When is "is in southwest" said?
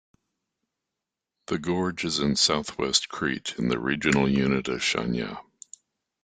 2.05-3.07